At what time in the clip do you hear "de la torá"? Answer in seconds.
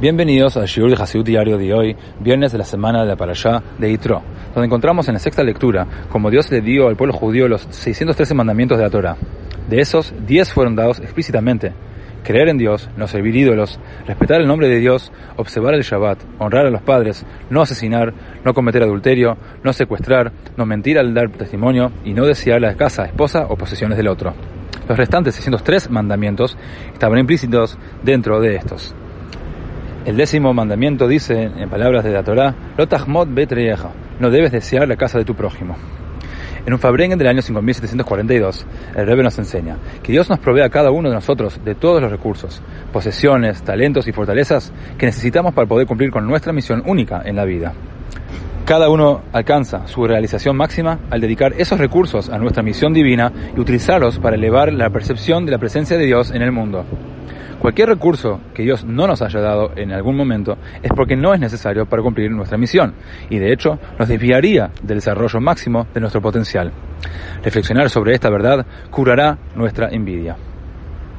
32.04-32.54